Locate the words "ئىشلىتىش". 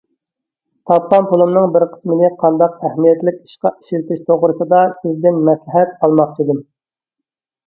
3.75-4.25